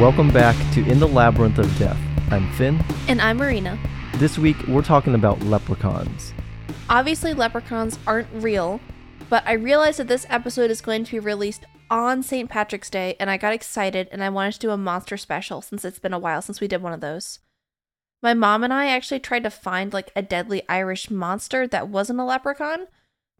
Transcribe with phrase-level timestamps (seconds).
[0.00, 1.96] Welcome back to In the Labyrinth of Death.
[2.30, 2.84] I'm Fin.
[3.08, 3.78] And I'm Marina.
[4.16, 6.34] This week we're talking about leprechauns.
[6.90, 8.78] Obviously, leprechauns aren't real,
[9.30, 12.50] but I realized that this episode is going to be released on St.
[12.50, 15.82] Patrick's Day, and I got excited and I wanted to do a monster special since
[15.82, 17.38] it's been a while since we did one of those.
[18.22, 22.20] My mom and I actually tried to find like a deadly Irish monster that wasn't
[22.20, 22.88] a leprechaun,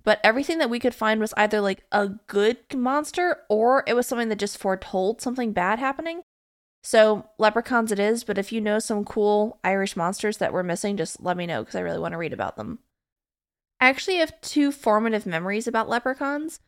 [0.05, 4.07] but everything that we could find was either like a good monster or it was
[4.07, 6.23] something that just foretold something bad happening.
[6.87, 10.97] So, leprechauns it is, but if you know some cool Irish monsters that we're missing,
[10.97, 12.79] just let me know because I really want to read about them.
[13.81, 16.61] I actually have two formative memories about leprechauns.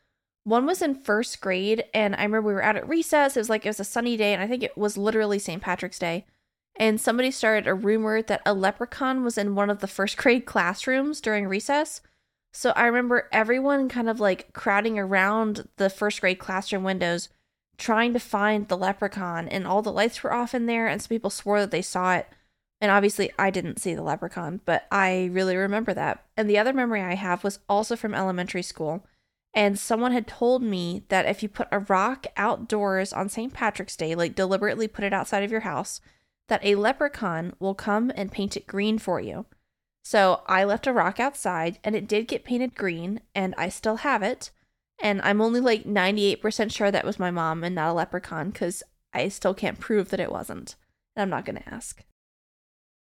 [0.43, 3.37] One was in first grade, and I remember we were out at recess.
[3.37, 5.63] It was like it was a sunny day, and I think it was literally St.
[5.63, 6.27] Patrick's Day.
[6.75, 10.47] And somebody started a rumor that a leprechaun was in one of the first grade
[10.47, 12.01] classrooms during recess.
[12.53, 17.29] So I remember everyone kind of like crowding around the first grade classroom windows
[17.79, 21.09] trying to find the leprechaun, and all the lights were off in there, and some
[21.09, 22.29] people swore that they saw it.
[22.81, 26.25] And obviously, I didn't see the leprechaun, but I really remember that.
[26.37, 29.07] And the other memory I have was also from elementary school.
[29.55, 33.53] And someone had told me that if you put a rock outdoors on St.
[33.53, 36.01] Patrick's Day, like deliberately put it outside of your house,
[36.49, 39.47] that a leprechaun will come and paint it green for you.
[40.05, 43.97] So I left a rock outside and it did get painted green, and I still
[43.97, 44.51] have it.
[45.01, 48.83] And I'm only like 98% sure that was my mom and not a leprechaun because
[49.13, 50.75] I still can't prove that it wasn't.
[51.15, 52.03] And I'm not going to ask.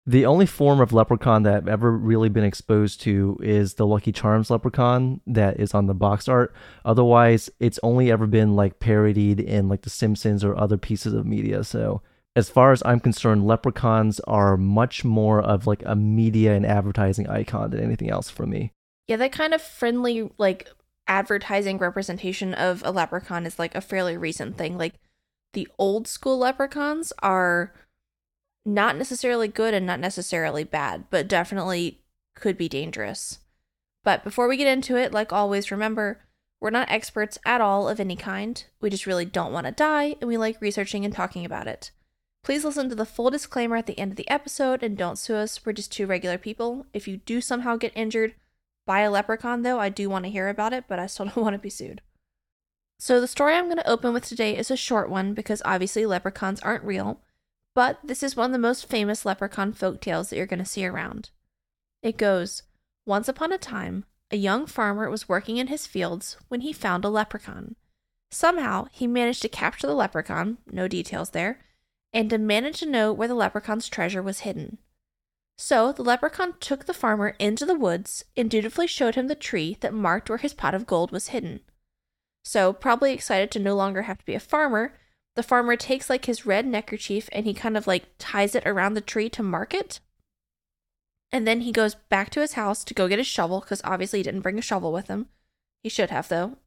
[0.06, 4.14] The only form of leprechaun that I've ever really been exposed to is the Lucky
[4.14, 6.56] Charms leprechaun that is on the box art.
[6.86, 11.26] Otherwise, it's only ever been like parodied in like The Simpsons or other pieces of
[11.26, 11.61] media.
[11.66, 12.02] So,
[12.38, 17.28] as far as I'm concerned, leprechauns are much more of like a media and advertising
[17.28, 18.72] icon than anything else for me.
[19.08, 20.70] Yeah, that kind of friendly, like
[21.08, 24.78] advertising representation of a leprechaun is like a fairly recent thing.
[24.78, 24.95] Like
[25.54, 27.73] the old school leprechauns are
[28.66, 32.02] not necessarily good and not necessarily bad, but definitely
[32.36, 33.40] could be dangerous.
[34.04, 36.22] But before we get into it, like always, remember
[36.60, 38.64] we're not experts at all of any kind.
[38.82, 41.92] We just really don't want to die, and we like researching and talking about it.
[42.44, 45.36] Please listen to the full disclaimer at the end of the episode and don't sue
[45.36, 45.66] us.
[45.66, 46.86] We're just two regular people.
[46.94, 48.36] If you do somehow get injured,
[48.87, 49.80] by a leprechaun, though.
[49.80, 52.02] I do want to hear about it, but I still don't want to be sued.
[52.98, 56.08] So, the story I'm going to open with today is a short one because obviously
[56.08, 57.21] leprechauns aren't real,
[57.75, 60.65] but this is one of the most famous leprechaun folk tales that you're going to
[60.65, 61.30] see around.
[62.02, 62.64] It goes
[63.05, 67.05] Once upon a time, a young farmer was working in his fields when he found
[67.05, 67.75] a leprechaun.
[68.31, 71.59] Somehow, he managed to capture the leprechaun, no details there,
[72.11, 74.80] and to manage to know where the leprechaun's treasure was hidden.
[75.58, 79.78] So the leprechaun took the farmer into the woods and dutifully showed him the tree
[79.82, 81.62] that marked where his pot of gold was hidden.
[82.45, 84.94] So, probably excited to no longer have to be a farmer,
[85.36, 88.94] the farmer takes like his red neckerchief and he kind of like ties it around
[88.94, 90.00] the tree to mark it.
[91.32, 94.20] And then he goes back to his house to go get his shovel because obviously
[94.20, 95.28] he didn't bring a shovel with him.
[95.84, 96.58] He should have, though.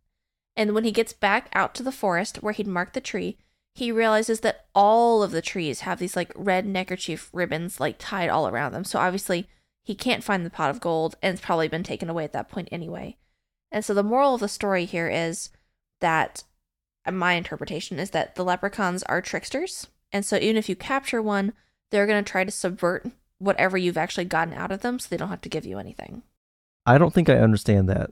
[0.56, 3.38] And when he gets back out to the forest where he'd marked the tree,
[3.74, 8.28] he realizes that all of the trees have these like red neckerchief ribbons like tied
[8.28, 8.84] all around them.
[8.84, 9.48] So obviously
[9.82, 12.48] he can't find the pot of gold and it's probably been taken away at that
[12.48, 13.16] point anyway.
[13.72, 15.50] And so the moral of the story here is
[16.00, 16.44] that
[17.06, 19.86] uh, my interpretation is that the leprechauns are tricksters.
[20.12, 21.52] And so even if you capture one,
[21.90, 23.08] they're going to try to subvert
[23.38, 26.22] whatever you've actually gotten out of them so they don't have to give you anything.
[26.84, 28.10] I don't think I understand that.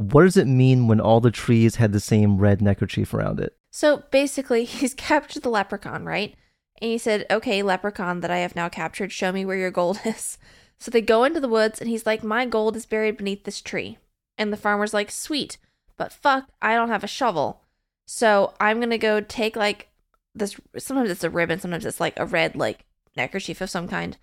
[0.00, 3.54] What does it mean when all the trees had the same red neckerchief around it?
[3.70, 6.34] So basically, he's captured the leprechaun, right?
[6.80, 10.00] And he said, Okay, leprechaun that I have now captured, show me where your gold
[10.06, 10.38] is.
[10.78, 13.60] So they go into the woods, and he's like, My gold is buried beneath this
[13.60, 13.98] tree.
[14.38, 15.58] And the farmer's like, Sweet,
[15.98, 17.60] but fuck, I don't have a shovel.
[18.06, 19.88] So I'm to go take like
[20.34, 20.58] this.
[20.78, 22.86] Sometimes it's a ribbon, sometimes it's like a red, like
[23.18, 24.16] neckerchief of some kind.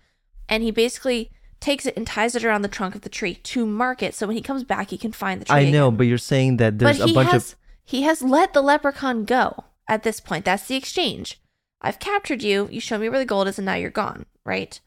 [0.48, 3.66] And he basically takes it and ties it around the trunk of the tree to
[3.66, 5.56] mark it so when he comes back he can find the tree.
[5.56, 8.52] I know, but you're saying that there's but a bunch has, of he has let
[8.52, 10.44] the leprechaun go at this point.
[10.44, 11.40] That's the exchange.
[11.80, 14.78] I've captured you, you show me where the gold is, and now you're gone, right?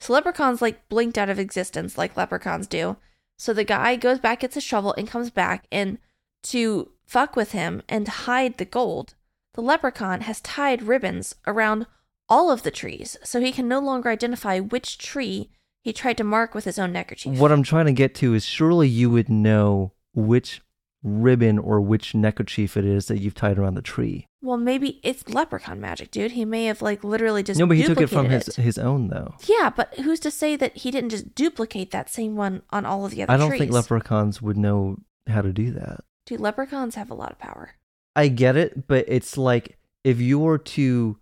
[0.00, 2.96] So leprechauns like blinked out of existence like leprechauns do.
[3.38, 5.98] So the guy goes back, gets a shovel, and comes back and
[6.44, 9.14] to fuck with him and hide the gold.
[9.54, 11.86] The leprechaun has tied ribbons around
[12.28, 15.50] all of the trees, so he can no longer identify which tree
[15.84, 17.38] he tried to mark with his own neckerchief.
[17.38, 20.62] What I'm trying to get to is surely you would know which
[21.02, 24.26] ribbon or which neckerchief it is that you've tied around the tree.
[24.40, 26.32] Well, maybe it's leprechaun magic, dude.
[26.32, 28.56] He may have like literally just no, but he took it from his it.
[28.56, 29.34] his own though.
[29.46, 33.04] Yeah, but who's to say that he didn't just duplicate that same one on all
[33.04, 33.60] of the other I don't trees?
[33.60, 34.96] think leprechauns would know
[35.26, 36.00] how to do that.
[36.24, 37.74] Dude, leprechauns have a lot of power.
[38.16, 41.18] I get it, but it's like if you were to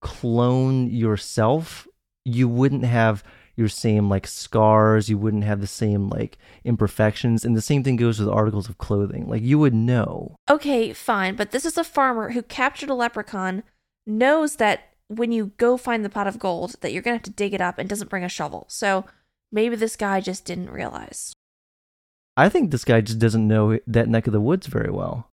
[0.00, 1.88] clone yourself,
[2.24, 3.24] you wouldn't have
[3.56, 7.96] your same like scars, you wouldn't have the same like imperfections, and the same thing
[7.96, 9.28] goes with articles of clothing.
[9.28, 10.36] Like you would know.
[10.48, 13.62] Okay, fine, but this is a farmer who captured a leprechaun,
[14.06, 17.22] knows that when you go find the pot of gold that you're going to have
[17.22, 18.66] to dig it up and doesn't bring a shovel.
[18.68, 19.04] So
[19.52, 21.32] maybe this guy just didn't realize.
[22.36, 25.30] I think this guy just doesn't know that neck of the woods very well.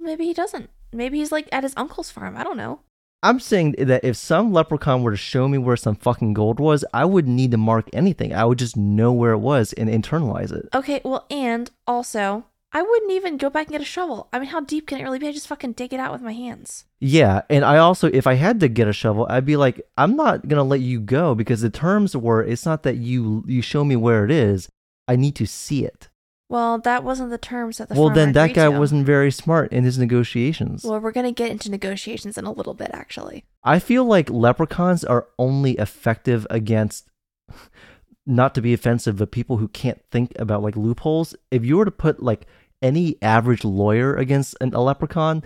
[0.00, 0.70] Maybe he doesn't.
[0.92, 2.36] Maybe he's like at his uncle's farm.
[2.36, 2.80] I don't know.
[3.22, 6.84] I'm saying that if some leprechaun were to show me where some fucking gold was,
[6.94, 8.34] I wouldn't need to mark anything.
[8.34, 10.68] I would just know where it was and internalize it.
[10.74, 14.28] Okay, well, and also, I wouldn't even go back and get a shovel.
[14.32, 15.28] I mean, how deep can it really be?
[15.28, 16.84] I just fucking dig it out with my hands.
[17.00, 20.16] Yeah, and I also, if I had to get a shovel, I'd be like, I'm
[20.16, 23.84] not gonna let you go because the terms were, it's not that you you show
[23.84, 24.68] me where it is.
[25.08, 26.09] I need to see it.
[26.50, 28.76] Well, that wasn't the terms that the well, then that guy to.
[28.76, 30.82] wasn't very smart in his negotiations.
[30.82, 33.44] Well, we're gonna get into negotiations in a little bit, actually.
[33.62, 37.08] I feel like leprechauns are only effective against,
[38.26, 41.36] not to be offensive, but people who can't think about like loopholes.
[41.52, 42.48] If you were to put like
[42.82, 45.44] any average lawyer against an, a leprechaun,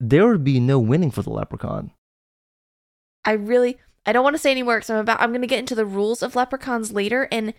[0.00, 1.90] there would be no winning for the leprechaun.
[3.22, 5.58] I really, I don't want to say any more because I'm about, I'm gonna get
[5.58, 7.52] into the rules of leprechauns later, and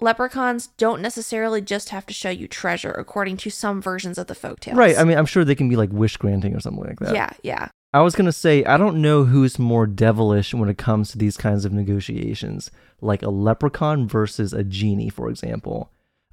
[0.00, 4.34] leprechauns don't necessarily just have to show you treasure, according to some versions of the
[4.34, 4.76] folktales.
[4.76, 4.98] Right.
[4.98, 7.14] I mean, I'm sure they can be like wish granting or something like that.
[7.14, 7.68] yeah, yeah.
[7.94, 11.18] I was going to say, I don't know who's more devilish when it comes to
[11.18, 12.70] these kinds of negotiations,
[13.00, 15.90] like a leprechaun versus a genie, for example.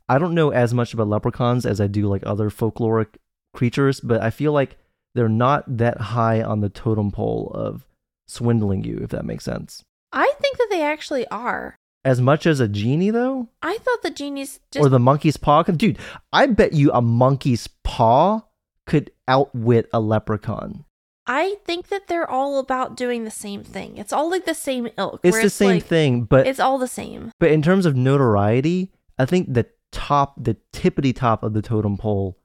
[0.09, 3.15] I don't know as much about leprechauns as I do like other folkloric
[3.53, 4.77] creatures, but I feel like
[5.15, 7.85] they're not that high on the totem pole of
[8.27, 9.83] swindling you, if that makes sense.
[10.11, 11.77] I think that they actually are.
[12.05, 13.47] As much as a genie, though?
[13.61, 15.63] I thought the genies just or the monkey's paw?
[15.63, 15.97] Dude,
[16.33, 18.41] I bet you a monkey's paw
[18.85, 20.83] could outwit a leprechaun.
[21.25, 23.95] I think that they're all about doing the same thing.
[23.97, 25.21] It's all like the same ilk.
[25.23, 27.31] It's where the same like- thing, but It's all the same.
[27.39, 31.95] But in terms of notoriety, I think the top, the tippity top of the totem
[31.97, 32.37] pole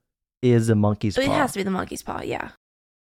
[0.43, 1.32] is a monkey's But paw.
[1.32, 2.50] it has to be the monkey's paw, yeah.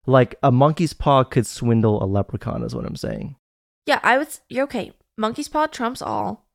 [0.06, 3.36] Like a monkey's paw could swindle a leprechaun, is what I'm saying.
[3.86, 4.28] Yeah, I would.
[4.28, 4.94] s- You're okay.
[5.18, 6.48] Monkey's paw trumps all.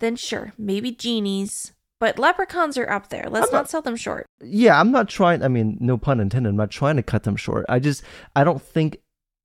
[0.00, 3.26] Then sure, maybe genies, but leprechauns are up there.
[3.28, 4.26] Let's not, not- sell them short.
[4.40, 5.42] Yeah, I'm not trying.
[5.42, 6.50] I mean, no pun intended.
[6.50, 7.66] I'm not trying to cut them short.
[7.68, 8.02] I just,
[8.36, 8.98] I don't think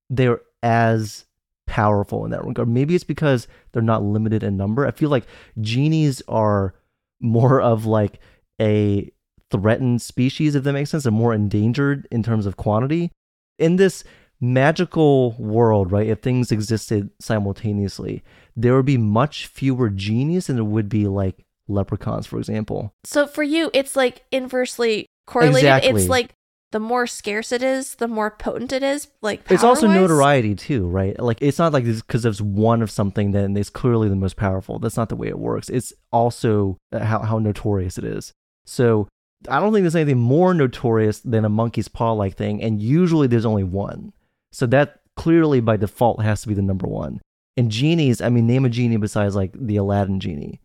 [0.09, 1.25] they're as
[1.65, 2.67] powerful in that regard.
[2.69, 4.85] Maybe it's because they're not limited in number.
[4.85, 5.25] I feel like
[5.59, 6.75] genies are
[7.19, 8.19] more of like
[8.61, 9.11] a
[9.49, 11.03] threatened species, if that makes sense.
[11.03, 13.11] They're more endangered in terms of quantity.
[13.57, 14.03] In this
[14.43, 16.07] magical world, right?
[16.07, 18.23] If things existed simultaneously,
[18.55, 22.93] there would be much fewer genies than there would be like leprechauns, for example.
[23.05, 25.59] So for you, it's like inversely correlated.
[25.59, 26.01] Exactly.
[26.01, 26.33] It's like
[26.73, 29.07] the more scarce it is, the more potent it is.
[29.21, 31.17] Like It's also notoriety too, right?
[31.17, 34.77] Like it's not like because there's one of something then it's clearly the most powerful.
[34.77, 35.69] That's not the way it works.
[35.69, 38.33] It's also uh, how how notorious it is.
[38.65, 39.07] So
[39.47, 43.27] I don't think there's anything more notorious than a monkey's paw like thing, and usually
[43.27, 44.11] there's only one.
[44.53, 47.19] So that clearly by default has to be the number one.
[47.57, 50.61] And genies, I mean, name a genie besides like the Aladdin genie.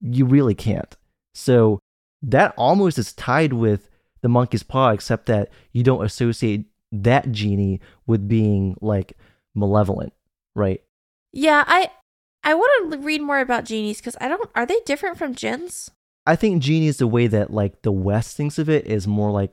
[0.00, 0.96] You really can't.
[1.34, 1.78] So
[2.22, 3.90] that almost is tied with
[4.22, 9.14] the monkey's paw, except that you don't associate that genie with being like
[9.54, 10.12] malevolent,
[10.54, 10.82] right?
[11.32, 11.90] Yeah, I
[12.44, 14.50] I want to read more about genies because I don't.
[14.54, 15.90] Are they different from jinns?
[16.26, 19.30] I think genie is the way that like the West thinks of it is more
[19.30, 19.52] like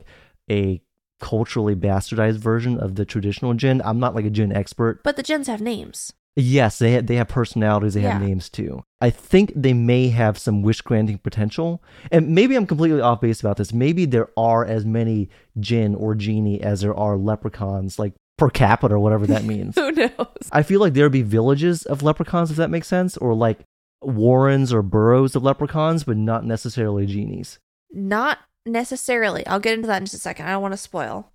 [0.50, 0.80] a
[1.20, 3.80] culturally bastardized version of the traditional jinn.
[3.84, 5.02] I'm not like a jinn expert.
[5.04, 6.12] But the jinns have names.
[6.36, 8.82] Yes, they have, they have personalities, they have names too.
[9.00, 11.82] I think they may have some wish granting potential.
[12.10, 13.72] And maybe I'm completely off base about this.
[13.72, 18.94] Maybe there are as many jinn or genie as there are leprechauns, like per capita
[18.94, 19.74] or whatever that means.
[19.78, 20.48] Who knows?
[20.52, 23.60] I feel like there'd be villages of leprechauns, if that makes sense, or like
[24.00, 27.58] warrens or burrows of leprechauns, but not necessarily genies.
[27.92, 29.46] Not necessarily.
[29.46, 30.46] I'll get into that in just a second.
[30.46, 31.32] I don't want to spoil.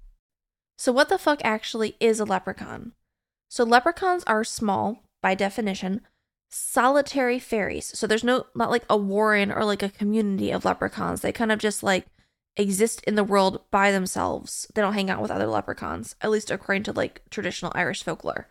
[0.78, 2.94] So, what the fuck actually is a leprechaun?
[3.50, 6.02] So, leprechauns are small, by definition,
[6.50, 7.98] solitary fairies.
[7.98, 11.22] So, there's no, not like a warren or like a community of leprechauns.
[11.22, 12.08] They kind of just like
[12.58, 14.68] exist in the world by themselves.
[14.74, 18.48] They don't hang out with other leprechauns, at least according to like traditional Irish folklore.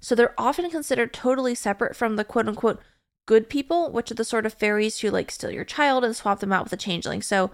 [0.00, 2.80] So, they're often considered totally separate from the quote unquote
[3.26, 6.40] good people, which are the sort of fairies who like steal your child and swap
[6.40, 7.20] them out with a changeling.
[7.20, 7.50] So,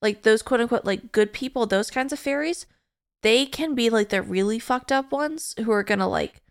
[0.00, 2.66] like those quote unquote like good people, those kinds of fairies,
[3.22, 6.42] they can be like the really fucked up ones who are gonna like,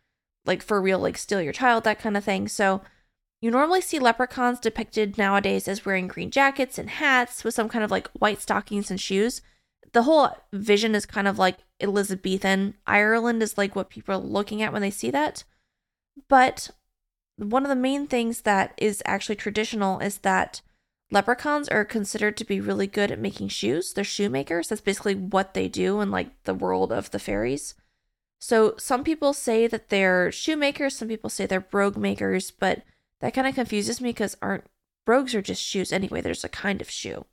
[0.46, 2.48] like for real, like steal your child, that kind of thing.
[2.48, 2.82] So,
[3.42, 7.84] you normally see leprechauns depicted nowadays as wearing green jackets and hats with some kind
[7.84, 9.42] of like white stockings and shoes.
[9.94, 12.74] The whole vision is kind of like Elizabethan.
[12.88, 15.44] Ireland is like what people are looking at when they see that.
[16.27, 16.72] But
[17.38, 20.62] one of the main things that is actually traditional is that
[21.12, 23.94] leprechauns are considered to be really good at making shoes.
[23.94, 24.70] They're shoemakers.
[24.70, 27.76] That's basically what they do in like the world of the fairies.
[28.40, 32.84] So some people say that they're shoemakers, some people say they're brogue makers, but
[33.20, 34.66] that kind of confuses me because aren't
[35.06, 36.22] brogues are just shoes anyway.
[36.22, 37.26] There's a kind of shoe.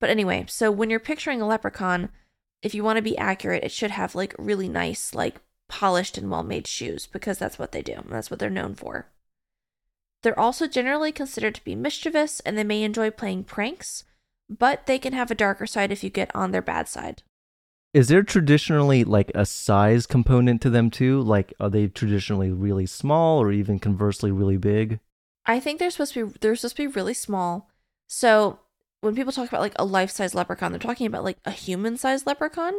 [0.00, 2.08] But anyway, so when you're picturing a leprechaun,
[2.62, 5.36] if you want to be accurate, it should have like really nice, like
[5.68, 8.02] polished and well made shoes because that's what they do.
[8.08, 9.06] That's what they're known for.
[10.26, 14.02] They're also generally considered to be mischievous and they may enjoy playing pranks,
[14.50, 17.22] but they can have a darker side if you get on their bad side.
[17.94, 21.20] Is there traditionally like a size component to them too?
[21.20, 24.98] Like, are they traditionally really small or even conversely really big?
[25.46, 27.70] I think they're supposed to be they're supposed to be really small.
[28.08, 28.58] So
[29.02, 31.96] when people talk about like a life size leprechaun, they're talking about like a human
[31.96, 32.74] sized leprechaun.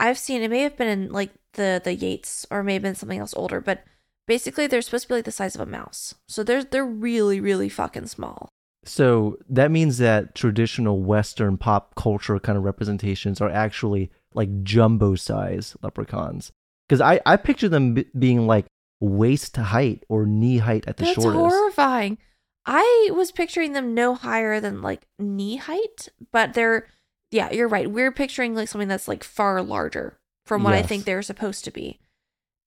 [0.00, 2.96] I've seen it may have been in like the the Yeats or may have been
[2.96, 3.84] something else older, but
[4.26, 6.14] basically they're supposed to be like the size of a mouse.
[6.28, 8.48] So they're they're really really fucking small.
[8.84, 15.16] So that means that traditional Western pop culture kind of representations are actually like jumbo
[15.16, 16.52] size leprechauns.
[16.88, 18.66] Because I, I picture them b- being like
[19.00, 21.26] waist height or knee height at the shortest.
[21.26, 21.56] That's shortest.
[21.56, 22.18] horrifying.
[22.66, 26.86] I was picturing them no higher than like knee height, but they're
[27.30, 27.90] yeah, you're right.
[27.90, 31.70] We're picturing like something that's like far larger from what I think they're supposed to
[31.70, 32.00] be.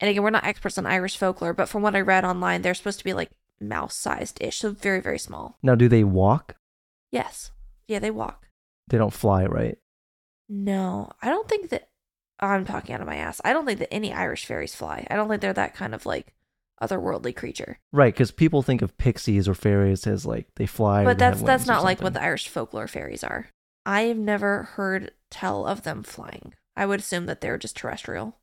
[0.03, 2.73] And again, we're not experts on Irish folklore, but from what I read online, they're
[2.73, 3.31] supposed to be like
[3.61, 5.57] mouse sized ish, so very, very small.
[5.63, 6.57] Now, do they walk?
[7.09, 7.51] Yes.
[7.87, 8.49] Yeah, they walk.
[8.89, 9.77] They don't fly, right?
[10.49, 11.87] No, I don't think that
[12.41, 13.39] I'm talking out of my ass.
[13.45, 15.07] I don't think that any Irish fairies fly.
[15.09, 16.33] I don't think they're that kind of like
[16.81, 17.79] otherworldly creature.
[17.93, 21.05] Right, because people think of pixies or fairies as like they fly.
[21.05, 23.47] But that's that's not like what the Irish folklore fairies are.
[23.85, 26.55] I have never heard tell of them flying.
[26.75, 28.35] I would assume that they're just terrestrial.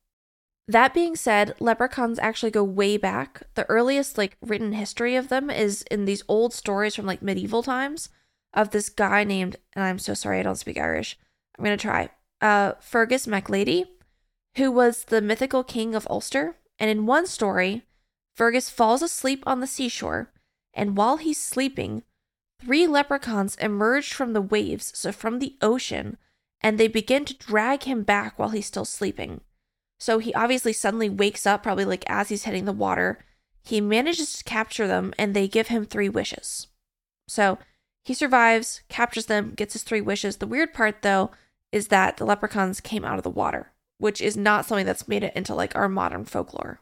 [0.69, 3.43] That being said, leprechauns actually go way back.
[3.55, 7.63] The earliest like written history of them is in these old stories from like medieval
[7.63, 8.09] times
[8.55, 11.19] of this guy named and I'm so sorry I don't speak Irish.
[11.59, 12.11] I'm going to try.
[12.41, 13.87] Uh Fergus mac Léti,
[14.57, 17.85] who was the mythical king of Ulster, and in one story,
[18.35, 20.33] Fergus falls asleep on the seashore,
[20.73, 22.03] and while he's sleeping,
[22.61, 26.17] three leprechauns emerge from the waves, so from the ocean,
[26.61, 29.41] and they begin to drag him back while he's still sleeping.
[30.01, 33.19] So he obviously suddenly wakes up, probably like as he's hitting the water.
[33.63, 36.69] He manages to capture them, and they give him three wishes.
[37.29, 37.59] So
[38.03, 40.39] he survives, captures them, gets his three wishes.
[40.39, 41.31] The weird part, though,
[41.71, 45.23] is that the leprechauns came out of the water, which is not something that's made
[45.23, 46.81] it into like our modern folklore.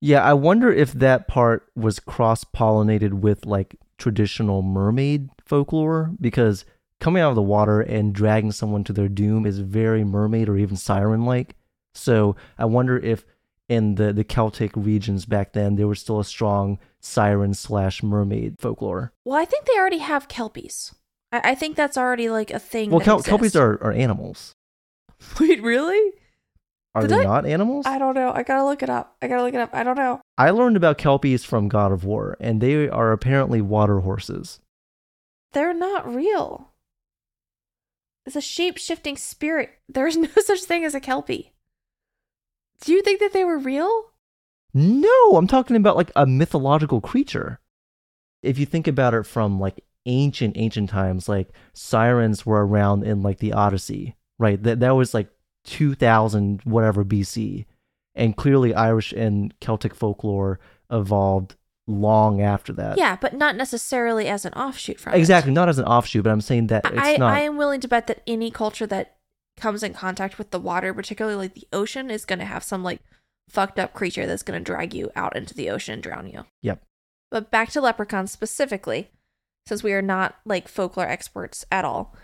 [0.00, 6.64] Yeah, I wonder if that part was cross pollinated with like traditional mermaid folklore because
[6.98, 10.56] coming out of the water and dragging someone to their doom is very mermaid or
[10.56, 11.56] even siren like.
[11.98, 13.24] So I wonder if
[13.68, 18.56] in the, the Celtic regions back then there was still a strong siren slash mermaid
[18.58, 19.12] folklore.
[19.24, 20.94] Well, I think they already have kelpies.
[21.32, 22.90] I, I think that's already like a thing.
[22.90, 24.54] Well, Kel- kelpies are, are animals.
[25.40, 26.12] Wait, really?
[26.94, 27.84] Are Did they I- not animals?
[27.86, 28.32] I don't know.
[28.34, 29.16] I gotta look it up.
[29.20, 29.70] I gotta look it up.
[29.74, 30.20] I don't know.
[30.38, 34.60] I learned about kelpies from God of War, and they are apparently water horses.
[35.52, 36.72] They're not real.
[38.24, 39.70] It's a shape shifting spirit.
[39.88, 41.52] There's no such thing as a kelpie.
[42.80, 44.12] Do you think that they were real?
[44.74, 47.60] No, I'm talking about like a mythological creature.
[48.42, 53.22] If you think about it from like ancient, ancient times, like sirens were around in
[53.22, 54.62] like the Odyssey, right?
[54.62, 55.28] That that was like
[55.64, 57.66] 2000 whatever BC,
[58.14, 61.56] and clearly Irish and Celtic folklore evolved
[61.88, 62.98] long after that.
[62.98, 65.18] Yeah, but not necessarily as an offshoot from it.
[65.18, 65.52] exactly.
[65.52, 67.32] Not as an offshoot, but I'm saying that it's I, not.
[67.32, 69.16] I am willing to bet that any culture that
[69.60, 72.82] comes in contact with the water, particularly like the ocean, is going to have some
[72.82, 73.00] like
[73.48, 76.44] fucked up creature that's going to drag you out into the ocean and drown you.
[76.62, 76.82] Yep.
[77.30, 79.10] But back to leprechauns specifically,
[79.66, 82.14] since we are not like folklore experts at all.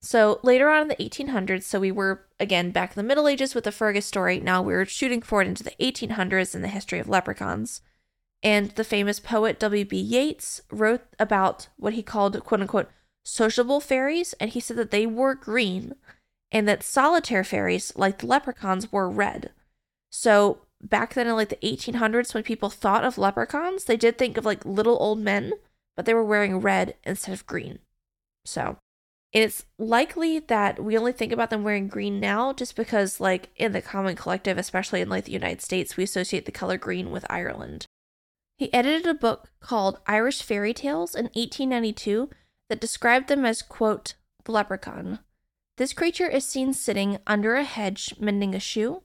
[0.00, 3.54] So later on in the 1800s, so we were again back in the Middle Ages
[3.54, 4.38] with the Fergus story.
[4.40, 7.80] Now we're shooting forward into the 1800s in the history of leprechauns.
[8.42, 9.96] And the famous poet W.B.
[9.98, 12.88] Yeats wrote about what he called quote unquote
[13.24, 14.34] sociable fairies.
[14.34, 15.94] And he said that they wore green
[16.50, 19.50] and that solitaire fairies, like the leprechauns, were red.
[20.10, 24.36] So back then in like the 1800s, when people thought of leprechauns, they did think
[24.36, 25.52] of like little old men,
[25.96, 27.80] but they were wearing red instead of green.
[28.44, 28.78] So
[29.32, 33.72] it's likely that we only think about them wearing green now just because, like, in
[33.72, 37.26] the common collective, especially in like the United States, we associate the color green with
[37.28, 37.86] Ireland.
[38.56, 42.30] He edited a book called Irish Fairy Tales in 1892
[42.70, 44.14] that described them as, quote,
[44.44, 45.18] the leprechaun.
[45.78, 49.04] This creature is seen sitting under a hedge mending a shoe,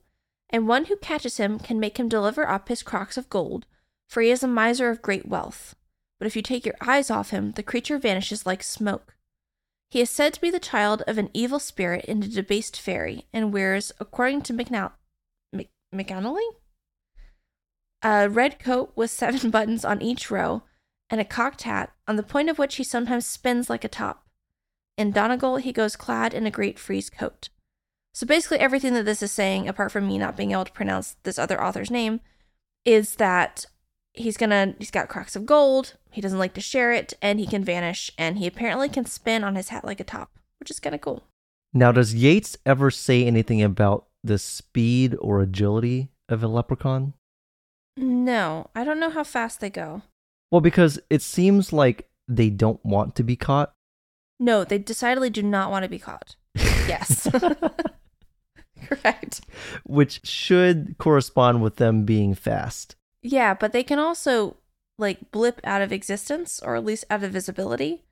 [0.50, 3.68] and one who catches him can make him deliver up his crocks of gold,
[4.10, 5.75] for he is a miser of great wealth.
[6.18, 9.15] But if you take your eyes off him, the creature vanishes like smoke.
[9.92, 13.27] He is said to be the child of an evil spirit and a debased fairy,
[13.32, 14.94] and wears, according to McNal-
[15.51, 16.48] Mc- McAnally,
[18.01, 20.63] a red coat with seven buttons on each row,
[21.12, 24.23] and a cocked hat, on the point of which he sometimes spins like a top.
[24.97, 27.50] In Donegal, he goes clad in a great frieze coat.
[28.13, 31.15] So basically, everything that this is saying, apart from me not being able to pronounce
[31.23, 32.19] this other author's name,
[32.85, 33.65] is that
[34.13, 35.95] he's gonna he's got cracks of gold.
[36.12, 38.12] He doesn't like to share it, and he can vanish.
[38.17, 41.01] And he apparently can spin on his hat like a top, which is kind of
[41.01, 41.23] cool.
[41.73, 47.13] Now, does Yeats ever say anything about the speed or agility of a leprechaun?
[47.97, 50.03] No, I don't know how fast they go.
[50.51, 53.73] Well, because it seems like they don't want to be caught.
[54.40, 56.36] No, they decidedly do not want to be caught.
[56.88, 57.30] Yes.
[58.88, 59.42] Correct.
[59.86, 62.96] which should correspond with them being fast.
[63.22, 64.58] Yeah, but they can also
[65.00, 68.04] like blip out of existence or at least out of visibility.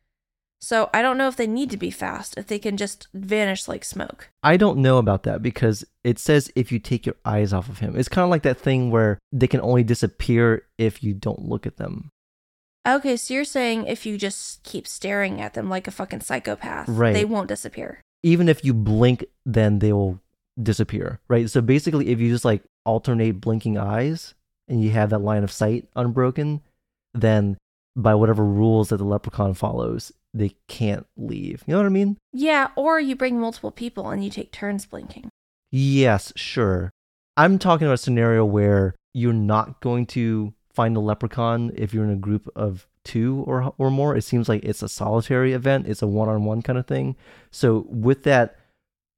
[0.62, 3.68] So I don't know if they need to be fast, if they can just vanish
[3.68, 4.30] like smoke.
[4.44, 7.80] I don't know about that because it says if you take your eyes off of
[7.80, 7.98] him.
[7.98, 11.66] It's kind of like that thing where they can only disappear if you don't look
[11.66, 12.12] at them.
[12.88, 16.90] Okay, so you're saying if you just keep staring at them like a fucking psychopath,
[16.90, 17.14] Right.
[17.14, 18.02] they won't disappear.
[18.24, 20.20] Even if you blink, then they will
[20.62, 21.50] disappear, right?
[21.50, 24.34] So basically, if you just like alternate blinking eyes
[24.68, 26.62] and you have that line of sight unbroken,
[27.14, 27.58] then
[27.96, 31.64] by whatever rules that the leprechaun follows, they can't leave.
[31.68, 32.18] You know what I mean?
[32.34, 35.30] Yeah, or you bring multiple people and you take turns blinking.
[35.72, 36.90] Yes, sure.
[37.38, 42.04] I'm talking about a scenario where you're not going to find a leprechaun if you're
[42.04, 44.16] in a group of two or or more.
[44.16, 45.88] It seems like it's a solitary event.
[45.88, 47.16] It's a one-on-one kind of thing.
[47.52, 48.58] So with that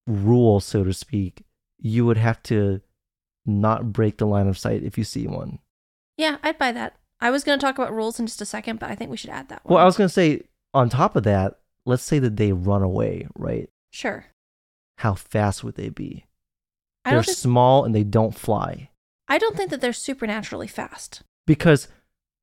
[0.08, 1.44] rule, so to speak,
[1.80, 2.82] you would have to
[3.46, 5.60] not break the line of sight if you see one.
[6.18, 6.96] Yeah, I'd buy that.
[7.20, 9.18] I was going to talk about rules in just a second, but I think we
[9.18, 9.76] should add that one.
[9.76, 12.82] Well, I was going to say on top of that, let's say that they run
[12.82, 13.70] away, right?
[13.92, 14.26] Sure.
[14.98, 16.26] How fast would they be?
[17.06, 18.90] They're think, small and they don't fly.
[19.28, 21.24] I don't think that they're supernaturally fast.
[21.46, 21.88] Because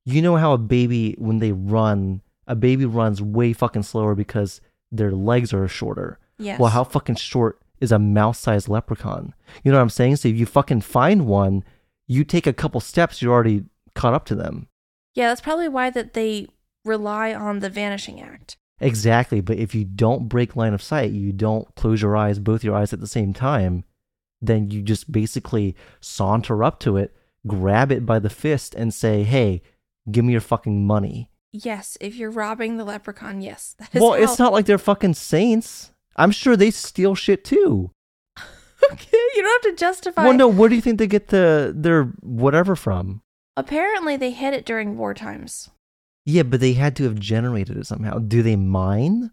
[0.05, 4.61] you know how a baby when they run a baby runs way fucking slower because
[4.91, 6.59] their legs are shorter Yes.
[6.59, 10.37] well how fucking short is a mouse-sized leprechaun you know what i'm saying so if
[10.37, 11.63] you fucking find one
[12.07, 14.67] you take a couple steps you're already caught up to them
[15.15, 16.49] Yeah, that's probably why that they
[16.85, 18.57] rely on the vanishing act.
[18.81, 22.65] exactly but if you don't break line of sight you don't close your eyes both
[22.65, 23.85] your eyes at the same time
[24.41, 27.15] then you just basically saunter up to it
[27.47, 29.63] grab it by the fist and say hey
[30.11, 33.75] give me your fucking money Yes, if you're robbing the leprechaun, yes.
[33.79, 35.91] That is Well, how- it's not like they're fucking saints.
[36.17, 37.91] I'm sure they steal shit too.
[38.93, 39.19] okay.
[39.35, 40.25] You don't have to justify.
[40.25, 43.23] Well, no, where do you think they get the their whatever from?
[43.57, 45.71] Apparently, they hid it during war times.
[46.25, 48.19] Yeah, but they had to have generated it somehow.
[48.19, 49.33] Do they mine?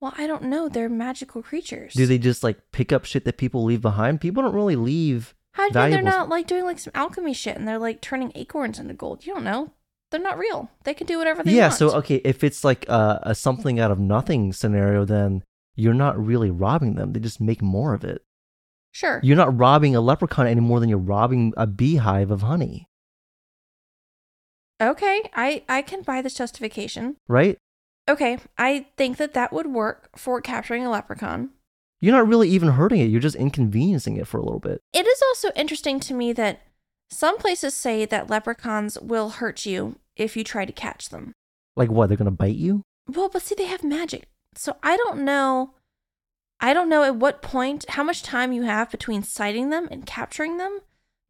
[0.00, 0.68] Well, I don't know.
[0.68, 1.94] They're magical creatures.
[1.94, 4.20] Do they just like pick up shit that people leave behind?
[4.20, 5.34] People don't really leave.
[5.56, 8.00] How do you think they're not like doing like some alchemy shit and they're like
[8.02, 9.24] turning acorns into gold?
[9.24, 9.72] You don't know.
[10.10, 10.70] They're not real.
[10.84, 11.72] They can do whatever they yeah, want.
[11.72, 15.42] Yeah, so okay, if it's like a, a something out of nothing scenario, then
[15.74, 17.12] you're not really robbing them.
[17.12, 18.22] They just make more of it.
[18.92, 19.20] sure.
[19.22, 22.86] You're not robbing a leprechaun any more than you're robbing a beehive of honey,
[24.80, 27.16] Okay, I I can buy this justification.
[27.28, 27.56] right?
[28.08, 31.50] Okay, I think that that would work for capturing a leprechaun.
[32.06, 33.06] You're not really even hurting it.
[33.06, 34.80] You're just inconveniencing it for a little bit.
[34.92, 36.60] It is also interesting to me that
[37.10, 41.32] some places say that leprechauns will hurt you if you try to catch them.
[41.74, 42.06] Like what?
[42.06, 42.82] They're gonna bite you?
[43.08, 44.28] Well, but see, they have magic.
[44.54, 45.74] So I don't know.
[46.60, 50.06] I don't know at what point, how much time you have between sighting them and
[50.06, 50.82] capturing them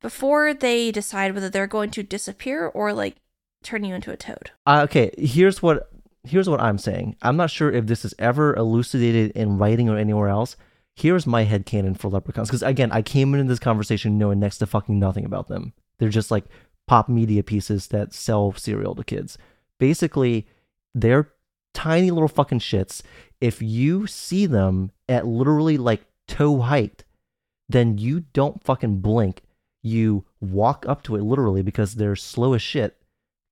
[0.02, 3.16] before they decide whether they're going to disappear or like
[3.62, 4.50] turn you into a toad.
[4.66, 5.88] Uh, okay, here's what
[6.22, 7.16] here's what I'm saying.
[7.22, 10.54] I'm not sure if this is ever elucidated in writing or anywhere else.
[10.96, 12.48] Here's my headcanon for leprechauns.
[12.48, 15.74] Because again, I came into this conversation knowing next to fucking nothing about them.
[15.98, 16.46] They're just like
[16.86, 19.36] pop media pieces that sell cereal to kids.
[19.78, 20.46] Basically,
[20.94, 21.32] they're
[21.74, 23.02] tiny little fucking shits.
[23.40, 27.04] If you see them at literally like toe height,
[27.68, 29.42] then you don't fucking blink.
[29.82, 32.96] You walk up to it literally because they're slow as shit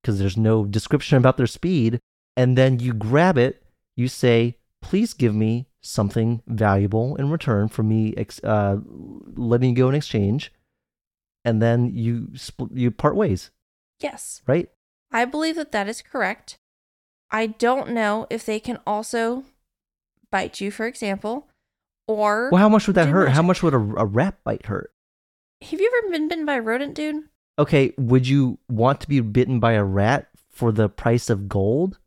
[0.02, 2.00] because there's no description about their speed.
[2.36, 3.62] And then you grab it,
[3.96, 8.78] you say, please give me something valuable in return for me ex- uh,
[9.36, 10.52] letting you go in exchange.
[11.44, 13.50] And then you split, you part ways,
[14.00, 14.68] Yes, right?
[15.12, 16.58] I believe that that is correct.
[17.30, 19.44] I don't know if they can also
[20.30, 21.48] bite you, for example,
[22.08, 23.30] or Well, how much would that hurt?
[23.30, 24.90] How much would a, a rat bite hurt?
[25.62, 27.24] have you ever been bitten by a rodent, dude?
[27.58, 31.98] Okay, would you want to be bitten by a rat for the price of gold?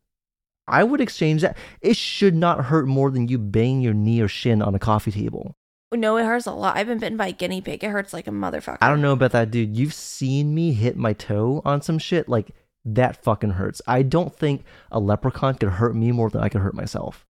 [0.68, 1.56] I would exchange that.
[1.80, 5.12] It should not hurt more than you bang your knee or shin on a coffee
[5.12, 5.54] table.
[5.94, 6.76] No, it hurts a lot.
[6.76, 7.82] I've been bitten by a guinea pig.
[7.82, 8.78] It hurts like a motherfucker.
[8.80, 9.76] I don't know about that, dude.
[9.76, 12.28] You've seen me hit my toe on some shit.
[12.28, 12.50] Like,
[12.84, 13.82] that fucking hurts.
[13.86, 17.26] I don't think a leprechaun could hurt me more than I could hurt myself.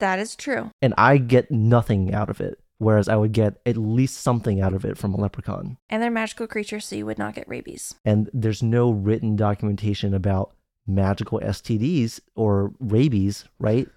[0.00, 0.70] That is true.
[0.80, 4.74] And I get nothing out of it, whereas I would get at least something out
[4.74, 5.78] of it from a leprechaun.
[5.90, 7.94] And they're magical creatures, so you would not get rabies.
[8.04, 10.52] And there's no written documentation about
[10.88, 13.86] magical STDs or rabies, right?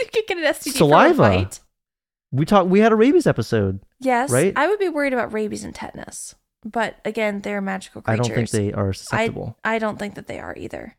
[0.00, 1.14] You could get an STD Saliva.
[1.14, 1.60] from a bite.
[2.30, 2.68] We talked.
[2.70, 3.80] We had a rabies episode.
[3.98, 4.52] Yes, Right?
[4.54, 8.26] I would be worried about rabies and tetanus, but again, they're magical creatures.
[8.26, 9.58] I don't think they are susceptible.
[9.64, 10.96] I don't think that they are either.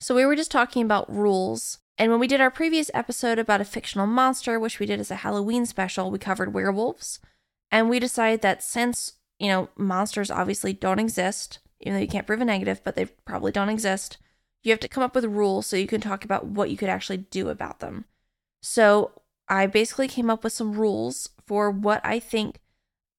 [0.00, 3.60] So we were just talking about rules, and when we did our previous episode about
[3.60, 7.20] a fictional monster, which we did as a Halloween special, we covered werewolves,
[7.70, 12.26] and we decided that since you know monsters obviously don't exist, even though you can't
[12.26, 14.18] prove a negative, but they probably don't exist,
[14.62, 16.88] you have to come up with rules so you can talk about what you could
[16.88, 18.04] actually do about them.
[18.62, 19.12] So
[19.48, 22.60] I basically came up with some rules for what I think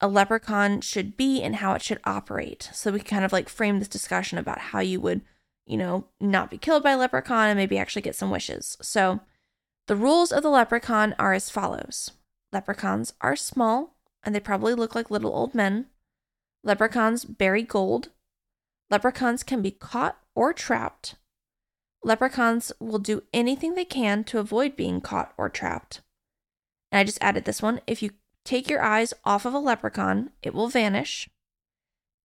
[0.00, 2.70] a leprechaun should be and how it should operate.
[2.72, 5.22] So we can kind of like frame this discussion about how you would,
[5.66, 8.76] you know, not be killed by a leprechaun and maybe actually get some wishes.
[8.80, 9.20] So
[9.86, 12.12] the rules of the leprechaun are as follows
[12.52, 15.86] Leprechauns are small and they probably look like little old men.
[16.62, 18.10] Leprechauns bury gold.
[18.90, 21.16] Leprechauns can be caught or trapped.
[22.02, 26.00] Leprechauns will do anything they can to avoid being caught or trapped.
[26.90, 27.80] And I just added this one.
[27.86, 28.10] If you
[28.44, 31.28] take your eyes off of a leprechaun, it will vanish.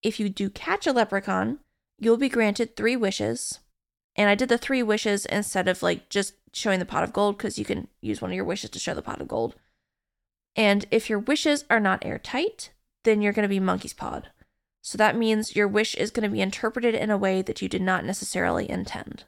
[0.02, 1.60] If you do catch a leprechaun,
[1.98, 3.60] you'll be granted three wishes.
[4.16, 7.38] And I did the three wishes instead of like just showing the pot of gold
[7.38, 9.54] because you can use one of your wishes to show the pot of gold.
[10.56, 12.70] And if your wishes are not airtight,
[13.04, 14.28] then you're going to be monkey's pod.
[14.82, 17.68] So that means your wish is going to be interpreted in a way that you
[17.68, 19.24] did not necessarily intend.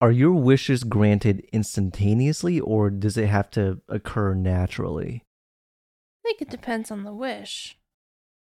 [0.00, 5.24] Are your wishes granted instantaneously, or does it have to occur naturally?
[6.24, 7.76] I think it depends on the wish.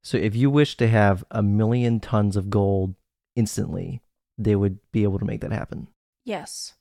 [0.04, 2.96] So if you wish to have a million tons of gold
[3.36, 4.02] instantly,
[4.38, 5.88] they would be able to make that happen.
[6.24, 6.74] Yes.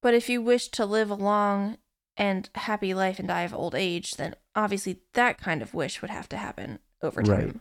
[0.00, 1.78] But if you wish to live a long
[2.16, 6.10] and happy life and die of old age, then obviously that kind of wish would
[6.10, 7.34] have to happen over time.
[7.34, 7.56] Right.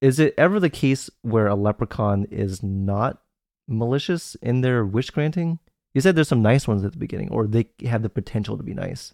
[0.00, 3.22] Is it ever the case where a leprechaun is not
[3.68, 5.58] malicious in their wish granting?
[5.92, 8.62] You said there's some nice ones at the beginning, or they have the potential to
[8.62, 9.12] be nice.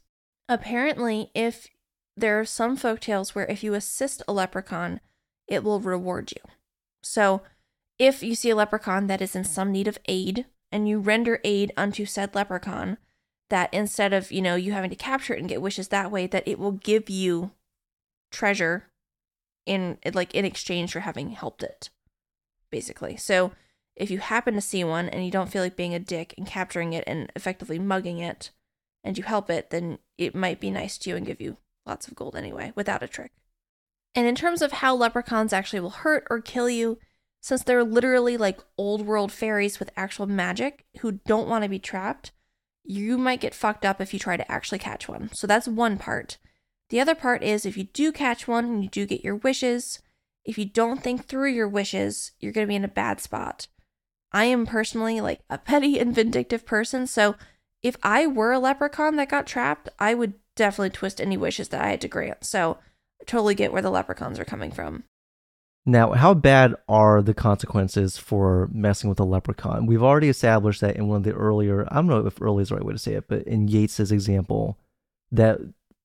[0.48, 1.68] Apparently, if
[2.16, 5.00] there are some folktales where if you assist a leprechaun,
[5.48, 6.50] it will reward you.
[7.02, 7.42] So,
[7.98, 11.40] if you see a leprechaun that is in some need of aid and you render
[11.44, 12.98] aid unto said leprechaun,
[13.48, 16.26] that instead of, you know, you having to capture it and get wishes that way,
[16.26, 17.52] that it will give you
[18.30, 18.90] treasure
[19.66, 21.90] in like in exchange for having helped it.
[22.70, 23.16] Basically.
[23.16, 23.52] So,
[23.94, 26.46] if you happen to see one and you don't feel like being a dick and
[26.46, 28.50] capturing it and effectively mugging it
[29.02, 32.06] and you help it, then it might be nice to you and give you lots
[32.06, 33.32] of gold anyway without a trick.
[34.14, 36.98] And in terms of how leprechauns actually will hurt or kill you,
[37.40, 41.78] since they're literally like old world fairies with actual magic who don't want to be
[41.78, 42.32] trapped,
[42.82, 45.30] you might get fucked up if you try to actually catch one.
[45.32, 46.38] So that's one part.
[46.90, 50.00] The other part is if you do catch one and you do get your wishes,
[50.44, 53.66] if you don't think through your wishes, you're going to be in a bad spot.
[54.32, 57.36] I am personally like a petty and vindictive person, so
[57.82, 61.82] if I were a leprechaun that got trapped, I would definitely twist any wishes that
[61.82, 62.44] I had to grant.
[62.44, 62.78] So
[63.20, 65.04] I totally get where the leprechauns are coming from.
[65.88, 69.86] Now, how bad are the consequences for messing with a leprechaun?
[69.86, 72.70] We've already established that in one of the earlier, I don't know if early is
[72.70, 74.78] the right way to say it, but in Yeats's example,
[75.30, 75.60] that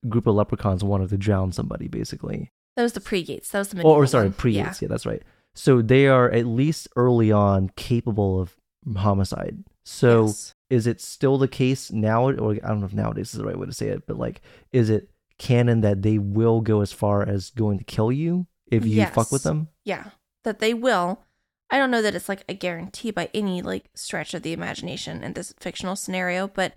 [0.10, 2.52] group of leprechauns wanted to drown somebody, basically.
[2.76, 3.50] That was the pre Yeats.
[3.50, 4.74] That was the Oh, or medieval sorry, pre Yeah.
[4.80, 5.22] Yeah, that's right.
[5.54, 8.56] So they are at least early on capable of
[8.98, 9.64] homicide.
[9.84, 10.56] So Yes.
[10.70, 13.58] is it still the case now, or I don't know if nowadays is the right
[13.58, 17.28] way to say it, but like, is it canon that they will go as far
[17.28, 19.68] as going to kill you if you fuck with them?
[19.84, 20.12] Yeah,
[20.44, 21.22] that they will.
[21.70, 25.24] I don't know that it's like a guarantee by any like stretch of the imagination
[25.24, 26.74] in this fictional scenario, but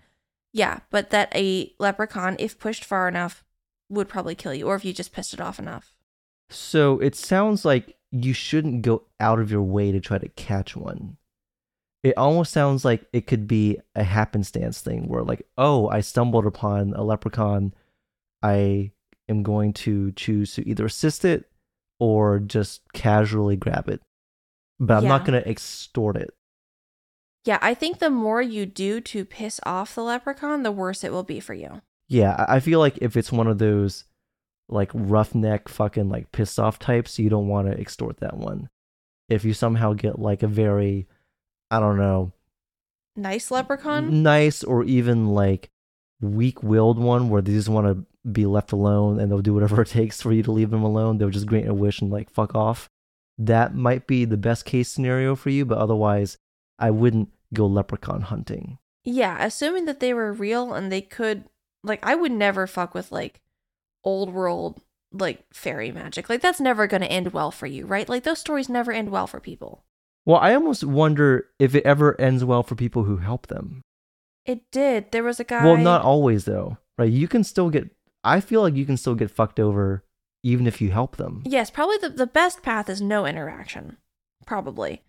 [0.54, 3.44] yeah, but that a leprechaun, if pushed far enough,
[3.90, 5.96] would probably kill you, or if you just pissed it off enough.
[6.48, 10.76] So it sounds like you shouldn't go out of your way to try to catch
[10.76, 11.16] one.
[12.04, 16.46] It almost sounds like it could be a happenstance thing where, like, oh, I stumbled
[16.46, 17.74] upon a leprechaun.
[18.40, 18.92] I
[19.28, 21.50] am going to choose to either assist it
[21.98, 24.00] or just casually grab it.
[24.78, 26.32] But I'm not going to extort it.
[27.44, 31.12] Yeah, I think the more you do to piss off the leprechaun, the worse it
[31.12, 31.82] will be for you.
[32.08, 34.04] Yeah, I feel like if it's one of those
[34.68, 38.68] like roughneck fucking like pissed off types, you don't want to extort that one.
[39.28, 41.06] if you somehow get like a very,
[41.70, 42.32] I don't know,
[43.16, 44.22] Nice leprechaun.
[44.22, 45.70] nice or even like
[46.20, 49.88] weak-willed one where they just want to be left alone and they'll do whatever it
[49.88, 51.18] takes for you to leave them alone.
[51.18, 52.88] They'll just grant a wish and like fuck off.
[53.38, 56.38] That might be the best case scenario for you, but otherwise,
[56.78, 58.78] I wouldn't go leprechaun hunting.
[59.04, 61.44] Yeah, assuming that they were real and they could
[61.82, 63.40] like I would never fuck with like
[64.02, 64.80] old world
[65.12, 66.28] like fairy magic.
[66.28, 68.08] Like that's never going to end well for you, right?
[68.08, 69.84] Like those stories never end well for people.
[70.26, 73.82] Well, I almost wonder if it ever ends well for people who help them.
[74.46, 75.12] It did.
[75.12, 77.10] There was a guy Well, not always though, right?
[77.10, 77.90] You can still get.
[78.22, 80.04] I feel like you can still get fucked over
[80.42, 81.42] even if you help them.
[81.46, 83.96] Yes, probably the, the best path is no interaction.
[84.46, 85.02] Probably.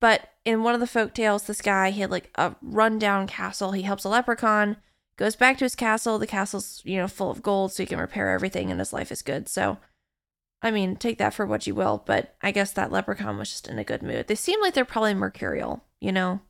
[0.00, 3.72] But in one of the folk tales, this guy he had like a rundown castle.
[3.72, 4.76] He helps a leprechaun,
[5.16, 6.18] goes back to his castle.
[6.18, 9.12] The castle's, you know, full of gold, so he can repair everything and his life
[9.12, 9.48] is good.
[9.48, 9.78] So
[10.62, 13.68] I mean, take that for what you will, but I guess that leprechaun was just
[13.68, 14.28] in a good mood.
[14.28, 16.40] They seem like they're probably mercurial, you know?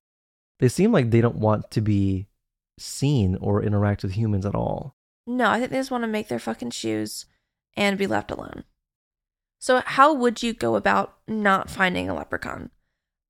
[0.58, 2.26] They seem like they don't want to be
[2.78, 4.96] seen or interact with humans at all.
[5.26, 7.26] No, I think they just want to make their fucking shoes
[7.76, 8.64] and be left alone.
[9.60, 12.70] So, how would you go about not finding a leprechaun?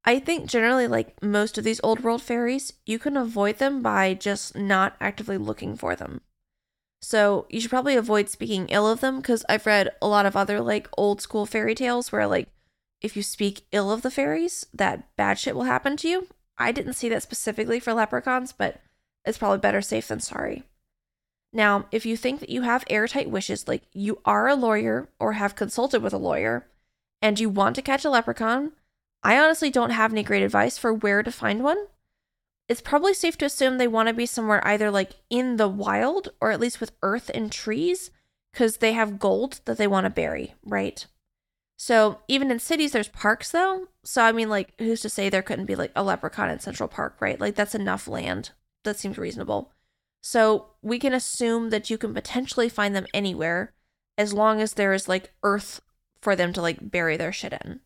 [0.05, 4.15] I think generally, like most of these old world fairies, you can avoid them by
[4.15, 6.23] just not actively looking for them.
[7.03, 10.37] So, you should probably avoid speaking ill of them because I've read a lot of
[10.37, 12.49] other like old school fairy tales where, like,
[13.01, 16.27] if you speak ill of the fairies, that bad shit will happen to you.
[16.59, 18.81] I didn't see that specifically for leprechauns, but
[19.25, 20.65] it's probably better safe than sorry.
[21.53, 25.33] Now, if you think that you have airtight wishes, like you are a lawyer or
[25.33, 26.67] have consulted with a lawyer,
[27.23, 28.73] and you want to catch a leprechaun,
[29.23, 31.87] I honestly don't have any great advice for where to find one.
[32.69, 36.29] It's probably safe to assume they want to be somewhere either like in the wild
[36.41, 38.11] or at least with earth and trees,
[38.53, 41.07] because they have gold that they want to bury, right?
[41.77, 43.89] So even in cities, there's parks though.
[44.05, 46.89] So I mean, like, who's to say there couldn't be like a leprechaun in Central
[46.89, 47.41] Park, right?
[47.41, 48.51] Like, that's enough land.
[48.85, 49.73] That seems reasonable.
[50.23, 53.73] So we can assume that you can potentially find them anywhere
[54.19, 55.81] as long as there is like earth
[56.21, 57.81] for them to like bury their shit in.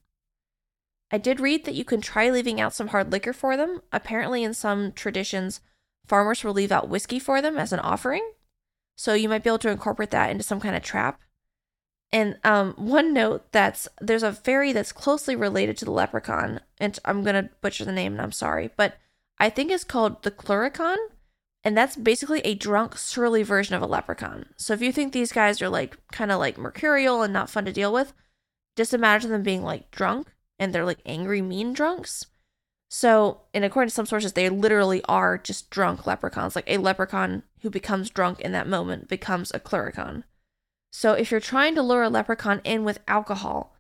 [1.15, 3.83] I did read that you can try leaving out some hard liquor for them.
[3.93, 5.61] Apparently, in some traditions,
[6.09, 8.29] farmers will leave out whiskey for them as an offering.
[8.97, 11.21] So you might be able to incorporate that into some kind of trap.
[12.11, 16.99] And um, one note that's there's a fairy that's closely related to the leprechaun, and
[17.05, 18.97] I'm gonna butcher the name, and I'm sorry, but
[19.39, 20.97] I think it's called the Clurichaun,
[21.63, 24.47] and that's basically a drunk, surly version of a leprechaun.
[24.57, 27.67] So if you think these guys are like kind of like mercurial and not fun
[27.67, 28.13] to deal with,
[28.75, 32.27] just imagine them being like drunk and they're like angry, mean drunks.
[32.89, 36.55] So, and according to some sources, they literally are just drunk leprechauns.
[36.55, 40.23] Like a leprechaun who becomes drunk in that moment becomes a Clurichaun.
[40.93, 43.75] So if you're trying to lure a leprechaun in with alcohol,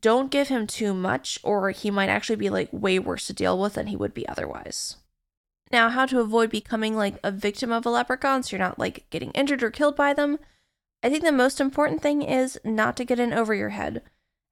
[0.00, 3.60] don't give him too much, or he might actually be like way worse to deal
[3.60, 4.96] with than he would be otherwise.
[5.70, 9.04] Now, how to avoid becoming like a victim of a leprechaun so you're not like
[9.10, 10.38] getting injured or killed by them?
[11.02, 14.02] I think the most important thing is not to get in over your head.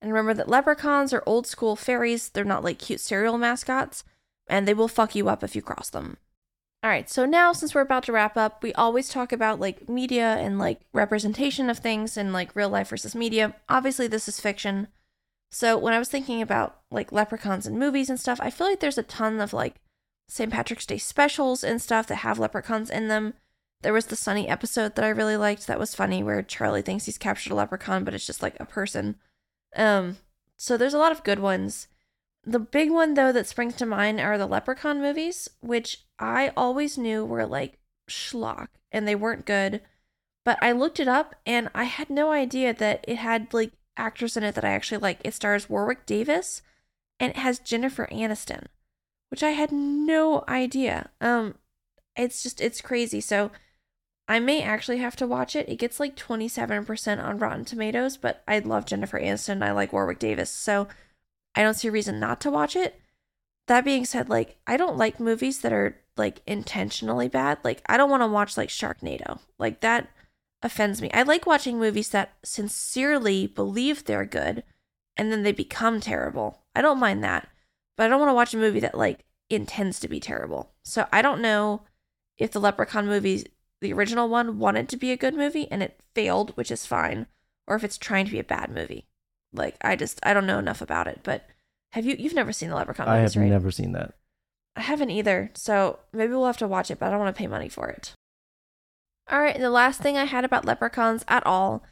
[0.04, 4.04] And remember that leprechauns are old school fairies, they're not like cute cereal mascots,
[4.46, 6.18] and they will fuck you up if you cross them.
[6.82, 9.88] All right, so now since we're about to wrap up, we always talk about like
[9.88, 13.56] media and like representation of things and like real life versus media.
[13.70, 14.88] Obviously, this is fiction.
[15.50, 18.80] So when I was thinking about like leprechauns and movies and stuff, I feel like
[18.80, 19.76] there's a ton of like
[20.28, 20.52] St.
[20.52, 23.32] Patrick's Day specials and stuff that have leprechauns in them.
[23.80, 27.06] There was the Sunny episode that I really liked that was funny where Charlie thinks
[27.06, 29.16] he's captured a leprechaun, but it's just like a person.
[29.76, 30.18] Um,
[30.56, 31.88] so there's a lot of good ones.
[32.44, 36.98] The big one though that springs to mind are the leprechaun movies, which I always
[36.98, 39.80] knew were like schlock and they weren't good.
[40.44, 44.37] But I looked it up and I had no idea that it had like actors
[44.37, 45.20] in it that I actually like.
[45.24, 46.60] It stars Warwick Davis
[47.18, 48.66] and it has Jennifer Aniston,
[49.30, 51.10] which I had no idea.
[51.20, 51.54] Um
[52.16, 53.20] it's just it's crazy.
[53.20, 53.50] So
[54.26, 55.68] I may actually have to watch it.
[55.68, 59.62] It gets like 27% on Rotten Tomatoes, but I love Jennifer Aniston.
[59.62, 60.50] I like Warwick Davis.
[60.50, 60.88] So
[61.54, 63.00] I don't see a reason not to watch it.
[63.66, 67.58] That being said, like, I don't like movies that are like intentionally bad.
[67.64, 69.40] Like, I don't want to watch like Sharknado.
[69.58, 70.08] Like, that
[70.62, 71.10] offends me.
[71.12, 74.64] I like watching movies that sincerely believe they're good
[75.16, 76.62] and then they become terrible.
[76.74, 77.48] I don't mind that.
[77.96, 80.72] But I don't want to watch a movie that like intends to be terrible.
[80.82, 81.82] So I don't know
[82.38, 83.46] if the Leprechaun movie,
[83.85, 87.27] the original one, wanted to be a good movie and it failed, which is fine,
[87.66, 89.07] or if it's trying to be a bad movie.
[89.53, 91.20] Like I just I don't know enough about it.
[91.23, 91.47] But
[91.92, 93.16] have you you've never seen the Leprechaun movie?
[93.16, 93.51] I movies, have right?
[93.51, 94.14] never seen that.
[94.75, 95.51] I haven't either.
[95.55, 97.88] So maybe we'll have to watch it, but I don't want to pay money for
[97.88, 98.12] it.
[99.31, 101.83] All right, and the last thing I had about leprechauns at all,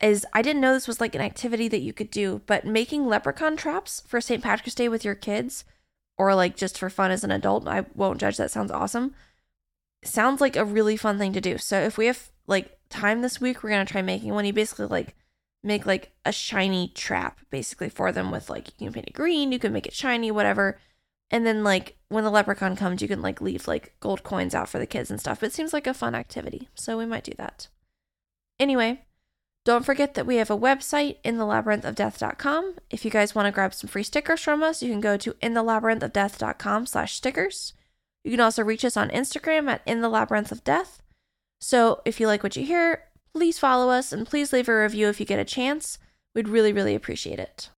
[0.00, 3.06] is I didn't know this was like an activity that you could do, but making
[3.06, 4.42] leprechaun traps for St.
[4.42, 5.64] Patrick's Day with your kids
[6.16, 8.36] or like just for fun as an adult, I won't judge.
[8.36, 9.14] That sounds awesome.
[10.02, 11.58] Sounds like a really fun thing to do.
[11.58, 14.44] So if we have like time this week, we're to try making one.
[14.44, 15.14] You basically like
[15.62, 19.52] make like a shiny trap basically for them with like you can paint it green,
[19.52, 20.78] you can make it shiny, whatever.
[21.30, 24.68] And then like when the leprechaun comes, you can like leave like gold coins out
[24.68, 25.42] for the kids and stuff.
[25.42, 26.68] It seems like a fun activity.
[26.74, 27.68] So we might do that.
[28.58, 29.04] Anyway,
[29.64, 32.74] don't forget that we have a website, inthelabyrinthofdeath.com.
[32.90, 35.34] If you guys want to grab some free stickers from us, you can go to
[35.34, 37.74] inthelabyrinthofdeath.com slash stickers.
[38.24, 40.98] You can also reach us on Instagram at inthelabyrinthofdeath.
[41.60, 43.04] So if you like what you hear,
[43.34, 45.98] please follow us and please leave a review if you get a chance.
[46.34, 47.70] We'd really, really appreciate it.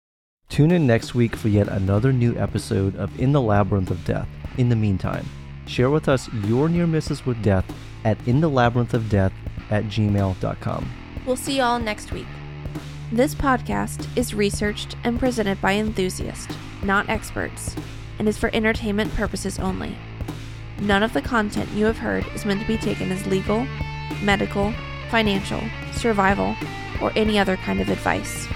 [0.48, 4.28] Tune in next week for yet another new episode of In the Labyrinth of Death.
[4.58, 5.26] In the meantime,
[5.66, 7.64] share with us your near misses with death
[8.04, 9.32] at inthelabyrinthofdeath
[9.70, 10.90] at gmail.com.
[11.24, 12.26] We'll see y'all next week.
[13.10, 17.74] This podcast is researched and presented by enthusiasts, not experts,
[18.18, 19.96] and is for entertainment purposes only.
[20.82, 23.64] None of the content you have heard is meant to be taken as legal,
[24.20, 24.74] medical,
[25.10, 26.56] financial, survival,
[27.00, 28.48] or any other kind of advice.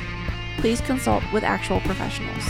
[0.59, 2.43] Please consult with actual professionals.